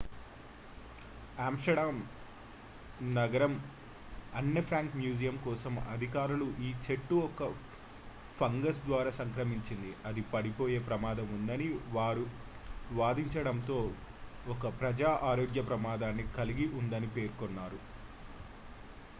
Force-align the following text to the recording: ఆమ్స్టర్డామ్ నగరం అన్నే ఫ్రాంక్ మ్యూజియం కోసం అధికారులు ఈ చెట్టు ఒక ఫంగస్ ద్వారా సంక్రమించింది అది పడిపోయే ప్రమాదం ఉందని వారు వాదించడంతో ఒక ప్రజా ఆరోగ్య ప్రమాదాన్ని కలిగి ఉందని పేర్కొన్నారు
ఆమ్స్టర్డామ్ 1.39 1.99
నగరం 3.11 3.53
అన్నే 4.33 4.61
ఫ్రాంక్ 4.67 4.95
మ్యూజియం 5.01 5.35
కోసం 5.43 5.73
అధికారులు 5.91 6.47
ఈ 6.61 6.81
చెట్టు 6.85 7.17
ఒక 7.25 7.49
ఫంగస్ 8.37 8.81
ద్వారా 8.87 9.11
సంక్రమించింది 9.19 9.91
అది 10.05 10.23
పడిపోయే 10.33 10.79
ప్రమాదం 10.89 11.29
ఉందని 11.37 11.69
వారు 11.97 12.25
వాదించడంతో 12.97 13.79
ఒక 14.49 14.73
ప్రజా 14.79 15.11
ఆరోగ్య 15.31 15.63
ప్రమాదాన్ని 15.71 16.27
కలిగి 16.37 16.67
ఉందని 16.81 17.11
పేర్కొన్నారు 17.17 17.81